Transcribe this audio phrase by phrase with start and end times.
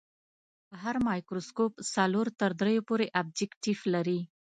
[0.81, 4.19] هر مایکروسکوپ څلور تر دریو پورې ابجکتیف لري.